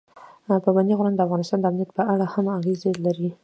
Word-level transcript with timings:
پابندی 0.63 0.93
غرونه 0.97 1.17
د 1.17 1.21
افغانستان 1.27 1.59
د 1.59 1.65
امنیت 1.69 1.89
په 1.97 2.03
اړه 2.13 2.25
هم 2.33 2.45
اغېز 2.57 2.81
لري. 3.05 3.29